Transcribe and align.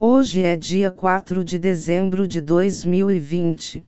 Hoje 0.00 0.44
é 0.44 0.56
dia 0.56 0.92
4 0.92 1.42
de 1.42 1.58
dezembro 1.58 2.28
de 2.28 2.40
2020. 2.40 3.84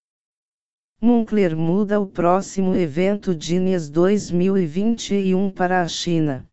Moncler 1.03 1.57
muda 1.57 1.99
o 1.99 2.07
próximo 2.07 2.77
evento 2.77 3.35
Genius 3.35 3.89
2021 3.89 5.49
para 5.49 5.81
a 5.81 5.89
China. 5.89 6.47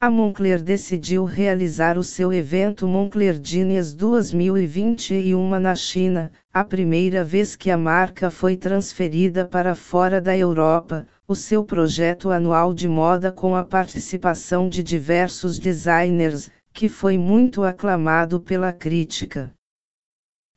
A 0.00 0.08
Moncler 0.08 0.62
decidiu 0.62 1.26
realizar 1.26 1.98
o 1.98 2.02
seu 2.02 2.32
evento 2.32 2.88
Moncler 2.88 3.38
Genius 3.42 3.92
2021 3.92 5.60
na 5.60 5.74
China, 5.74 6.32
a 6.54 6.64
primeira 6.64 7.22
vez 7.22 7.54
que 7.54 7.70
a 7.70 7.76
marca 7.76 8.30
foi 8.30 8.56
transferida 8.56 9.44
para 9.44 9.74
fora 9.74 10.22
da 10.22 10.34
Europa, 10.34 11.06
o 11.28 11.34
seu 11.34 11.62
projeto 11.62 12.30
anual 12.30 12.72
de 12.72 12.88
moda 12.88 13.30
com 13.30 13.54
a 13.54 13.62
participação 13.62 14.70
de 14.70 14.82
diversos 14.82 15.58
designers, 15.58 16.50
que 16.72 16.88
foi 16.88 17.18
muito 17.18 17.62
aclamado 17.62 18.40
pela 18.40 18.72
crítica. 18.72 19.52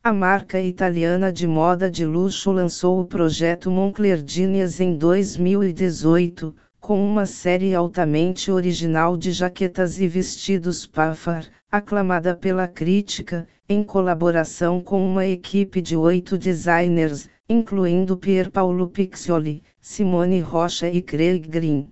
A 0.07 0.13
marca 0.13 0.61
italiana 0.61 1.33
de 1.33 1.45
moda 1.45 1.91
de 1.91 2.05
luxo 2.05 2.49
lançou 2.49 3.01
o 3.01 3.05
projeto 3.05 3.69
Moncler 3.69 4.23
Genius 4.25 4.79
em 4.79 4.95
2018, 4.95 6.55
com 6.79 7.05
uma 7.05 7.25
série 7.25 7.75
altamente 7.75 8.49
original 8.49 9.17
de 9.17 9.33
jaquetas 9.33 9.99
e 9.99 10.07
vestidos 10.07 10.87
Pafar, 10.87 11.45
aclamada 11.69 12.33
pela 12.33 12.69
crítica, 12.69 13.45
em 13.67 13.83
colaboração 13.83 14.81
com 14.81 15.05
uma 15.05 15.25
equipe 15.25 15.81
de 15.81 15.97
oito 15.97 16.37
designers, 16.37 17.27
incluindo 17.49 18.15
Pier 18.15 18.49
Paolo 18.49 18.87
Piccioli, 18.87 19.61
Simone 19.81 20.39
Rocha 20.39 20.87
e 20.87 21.01
Craig 21.01 21.45
Green. 21.49 21.89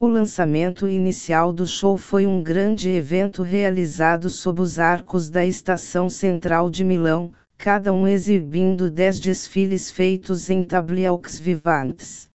O 0.00 0.08
lançamento 0.08 0.88
inicial 0.88 1.52
do 1.52 1.66
show 1.68 1.96
foi 1.96 2.26
um 2.26 2.42
grande 2.42 2.90
evento 2.90 3.44
realizado 3.44 4.28
sob 4.28 4.60
os 4.60 4.78
arcos 4.78 5.30
da 5.30 5.46
Estação 5.46 6.10
Central 6.10 6.68
de 6.68 6.82
Milão, 6.82 7.32
cada 7.56 7.92
um 7.92 8.06
exibindo 8.06 8.90
dez 8.90 9.20
desfiles 9.20 9.92
feitos 9.92 10.50
em 10.50 10.64
tabliaux 10.64 11.38
vivantes. 11.38 12.28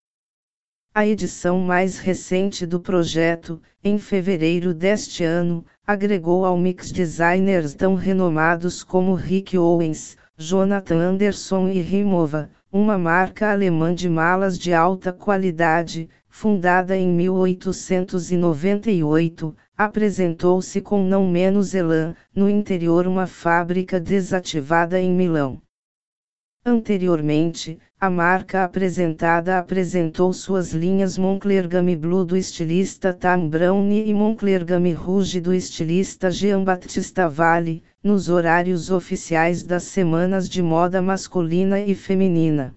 A 0.95 1.05
edição 1.05 1.59
mais 1.59 1.99
recente 1.99 2.65
do 2.65 2.79
projeto, 2.79 3.61
em 3.83 3.99
fevereiro 3.99 4.73
deste 4.73 5.25
ano, 5.25 5.65
agregou 5.85 6.45
ao 6.45 6.57
mix 6.57 6.93
designers 6.93 7.73
tão 7.73 7.93
renomados 7.93 8.85
como 8.85 9.13
Rick 9.13 9.57
Owens, 9.57 10.17
Jonathan 10.37 10.95
Anderson 10.95 11.67
e 11.67 11.81
Rimova, 11.81 12.49
uma 12.71 12.97
marca 12.97 13.51
alemã 13.51 13.93
de 13.93 14.07
malas 14.07 14.57
de 14.57 14.73
alta 14.73 15.11
qualidade, 15.11 16.07
fundada 16.29 16.95
em 16.95 17.09
1898, 17.09 19.53
apresentou-se 19.77 20.79
com 20.79 21.03
não 21.03 21.27
menos 21.27 21.73
elan, 21.73 22.15
no 22.33 22.49
interior 22.49 23.05
uma 23.07 23.27
fábrica 23.27 23.99
desativada 23.99 24.97
em 24.99 25.11
Milão. 25.11 25.61
Anteriormente, 26.65 27.79
a 27.99 28.09
marca 28.09 28.63
apresentada 28.63 29.57
apresentou 29.57 30.31
suas 30.31 30.73
linhas 30.73 31.17
Moncler 31.17 31.67
Gami 31.67 31.95
Blue 31.95 32.23
do 32.23 32.37
estilista 32.37 33.13
Tam 33.13 33.49
Brown 33.49 33.91
e 33.91 34.13
Moncler 34.13 34.63
Gami 34.63 34.93
Rouge 34.93 35.41
do 35.41 35.53
estilista 35.53 36.29
Jean-Baptiste 36.29 37.27
Valli, 37.29 37.81
nos 38.03 38.29
horários 38.29 38.91
oficiais 38.91 39.63
das 39.63 39.83
semanas 39.83 40.47
de 40.47 40.61
moda 40.61 41.01
masculina 41.01 41.79
e 41.79 41.95
feminina. 41.95 42.75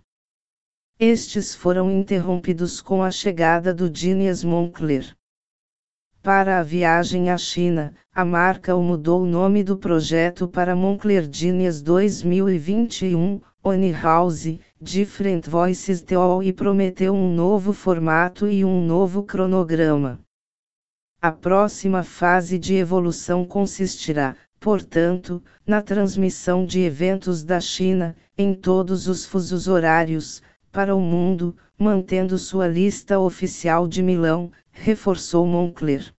Estes 1.05 1.53
foram 1.53 1.91
interrompidos 1.91 2.81
com 2.81 3.03
a 3.03 3.11
chegada 3.11 3.75
do 3.75 3.93
Genius 3.93 4.45
Moncler. 4.45 5.17
Para 6.23 6.61
a 6.61 6.63
viagem 6.63 7.29
à 7.29 7.37
China, 7.37 7.93
a 8.15 8.25
marca 8.25 8.77
mudou 8.77 9.23
o 9.23 9.27
nome 9.27 9.65
do 9.65 9.77
projeto 9.77 10.47
para 10.47 10.77
Moncler 10.77 11.29
Genius 11.29 11.83
2021, 11.83 13.41
Oni 13.65 13.91
House, 13.91 14.61
Different 14.81 15.49
Voices 15.49 16.01
Teol 16.03 16.41
e 16.41 16.53
prometeu 16.53 17.12
um 17.12 17.35
novo 17.35 17.73
formato 17.73 18.47
e 18.47 18.65
um 18.65 18.87
novo 18.87 19.25
cronograma. 19.25 20.21
A 21.21 21.33
próxima 21.33 22.05
fase 22.05 22.61
de 22.61 22.77
evolução 22.77 23.45
consistirá, 23.45 24.37
portanto, 24.61 25.43
na 25.67 25.83
transmissão 25.83 26.65
de 26.65 26.79
eventos 26.79 27.43
da 27.43 27.59
China, 27.59 28.15
em 28.39 28.55
todos 28.55 29.09
os 29.09 29.27
fusos 29.27 29.67
horários, 29.67 30.41
para 30.72 30.97
o 30.97 31.00
mundo, 31.00 31.55
mantendo 31.78 32.38
sua 32.38 32.66
lista 32.66 33.21
oficial 33.21 33.87
de 33.87 34.03
Milão, 34.03 34.50
reforçou 34.71 35.47
Moncler. 35.47 36.10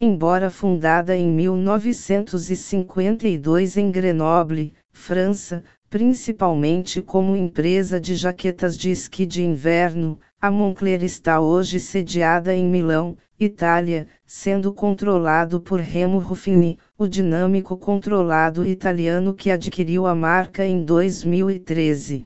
Embora 0.00 0.48
fundada 0.48 1.16
em 1.16 1.28
1952 1.28 3.76
em 3.76 3.90
Grenoble, 3.90 4.72
França, 4.92 5.64
principalmente 5.90 7.02
como 7.02 7.34
empresa 7.34 8.00
de 8.00 8.14
jaquetas 8.14 8.78
de 8.78 8.92
esqui 8.92 9.26
de 9.26 9.42
inverno, 9.42 10.20
a 10.40 10.52
Moncler 10.52 11.02
está 11.02 11.40
hoje 11.40 11.80
sediada 11.80 12.54
em 12.54 12.64
Milão, 12.64 13.16
Itália, 13.40 14.06
sendo 14.24 14.72
controlado 14.72 15.60
por 15.60 15.80
Remo 15.80 16.18
Ruffini, 16.18 16.78
o 16.96 17.08
dinâmico 17.08 17.76
controlado 17.76 18.64
italiano 18.64 19.34
que 19.34 19.50
adquiriu 19.50 20.06
a 20.06 20.14
marca 20.14 20.64
em 20.64 20.84
2013. 20.84 22.24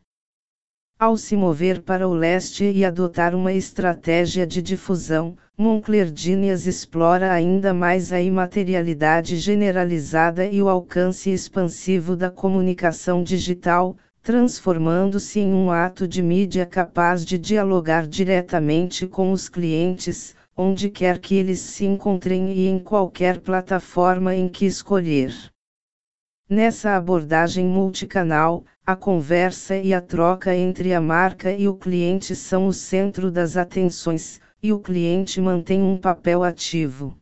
Ao 1.02 1.16
se 1.16 1.34
mover 1.34 1.82
para 1.82 2.06
o 2.06 2.14
leste 2.14 2.62
e 2.62 2.84
adotar 2.84 3.34
uma 3.34 3.52
estratégia 3.52 4.46
de 4.46 4.62
difusão, 4.62 5.36
Moncler 5.58 6.12
Genius 6.14 6.64
explora 6.64 7.32
ainda 7.32 7.74
mais 7.74 8.12
a 8.12 8.20
imaterialidade 8.20 9.36
generalizada 9.36 10.46
e 10.46 10.62
o 10.62 10.68
alcance 10.68 11.28
expansivo 11.28 12.14
da 12.14 12.30
comunicação 12.30 13.20
digital, 13.24 13.96
transformando-se 14.22 15.40
em 15.40 15.52
um 15.52 15.72
ato 15.72 16.06
de 16.06 16.22
mídia 16.22 16.64
capaz 16.64 17.24
de 17.24 17.36
dialogar 17.36 18.06
diretamente 18.06 19.04
com 19.04 19.32
os 19.32 19.48
clientes, 19.48 20.36
onde 20.56 20.88
quer 20.88 21.18
que 21.18 21.34
eles 21.34 21.58
se 21.58 21.84
encontrem 21.84 22.52
e 22.52 22.68
em 22.68 22.78
qualquer 22.78 23.40
plataforma 23.40 24.36
em 24.36 24.48
que 24.48 24.66
escolher. 24.66 25.51
Nessa 26.54 26.98
abordagem 26.98 27.64
multicanal, 27.64 28.62
a 28.84 28.94
conversa 28.94 29.74
e 29.78 29.94
a 29.94 30.02
troca 30.02 30.54
entre 30.54 30.92
a 30.92 31.00
marca 31.00 31.50
e 31.50 31.66
o 31.66 31.74
cliente 31.74 32.36
são 32.36 32.66
o 32.66 32.74
centro 32.74 33.30
das 33.30 33.56
atenções, 33.56 34.38
e 34.62 34.70
o 34.70 34.78
cliente 34.78 35.40
mantém 35.40 35.80
um 35.82 35.96
papel 35.96 36.44
ativo. 36.44 37.16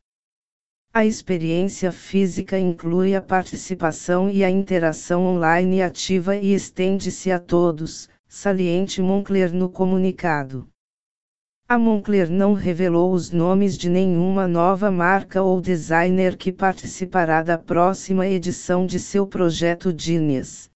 A 0.93 1.07
experiência 1.07 1.93
física 1.93 2.59
inclui 2.59 3.15
a 3.15 3.23
participação 3.23 4.29
e 4.29 4.43
a 4.43 4.51
interação 4.51 5.25
online 5.25 5.81
ativa 5.81 6.35
e 6.35 6.53
estende-se 6.53 7.31
a 7.31 7.39
todos, 7.39 8.09
saliente 8.27 9.01
Moncler 9.01 9.55
no 9.55 9.69
comunicado. 9.69 10.67
A 11.70 11.78
Moncler 11.78 12.28
não 12.28 12.53
revelou 12.53 13.12
os 13.12 13.31
nomes 13.31 13.78
de 13.78 13.88
nenhuma 13.88 14.49
nova 14.49 14.90
marca 14.90 15.40
ou 15.40 15.61
designer 15.61 16.37
que 16.37 16.50
participará 16.50 17.44
da 17.44 17.56
próxima 17.56 18.26
edição 18.26 18.84
de 18.84 18.99
seu 18.99 19.25
projeto 19.25 19.94
Genius 19.96 20.69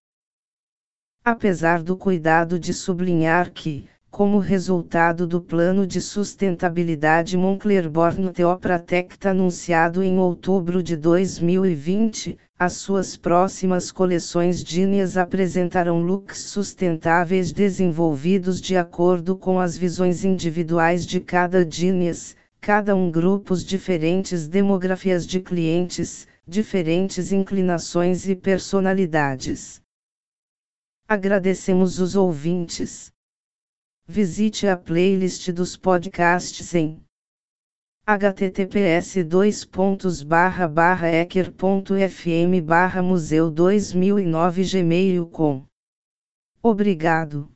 apesar 1.25 1.83
do 1.83 1.97
cuidado 1.97 2.61
de 2.61 2.73
sublinhar 2.73 3.51
que, 3.51 3.89
como 4.15 4.39
resultado 4.39 5.27
do 5.27 5.41
plano 5.43 5.85
de 5.85 6.01
sustentabilidade 6.01 7.37
Moncler 7.37 7.91
Born 7.91 8.33
Teopratect 8.33 9.27
anunciado 9.27 10.05
em 10.05 10.21
outubro 10.21 10.85
de 10.85 10.97
2020, 10.97 12.39
as 12.57 12.75
suas 12.75 13.17
próximas 13.17 13.91
coleções 13.91 14.61
Genius 14.61 15.17
apresentarão 15.17 16.01
looks 16.01 16.39
sustentáveis 16.39 17.51
desenvolvidos 17.51 18.61
de 18.61 18.77
acordo 18.77 19.37
com 19.37 19.59
as 19.59 19.77
visões 19.77 20.25
individuais 20.25 21.05
de 21.05 21.19
cada 21.19 21.69
Genius, 21.69 22.37
cada 22.61 22.95
um 22.95 23.11
grupos 23.11 23.65
diferentes 23.65 24.47
demografias 24.47 25.27
de 25.27 25.41
clientes, 25.41 26.29
diferentes 26.47 27.33
inclinações 27.33 28.29
e 28.29 28.37
personalidades. 28.37 29.83
Agradecemos 31.09 31.99
os 31.99 32.15
ouvintes. 32.15 33.13
Visite 34.07 34.67
a 34.67 34.77
playlist 34.77 35.51
dos 35.51 35.79
podcasts 35.79 36.75
em 36.75 37.03
https 38.07 39.25
ecker.fm 41.07 42.61
museu 43.03 43.51
2009 43.51 44.63
gmail.com 44.63 45.65
Obrigado. 46.63 47.51